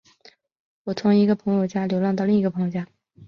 [0.85, 2.87] 我从一个朋友家流浪到另一个朋友家。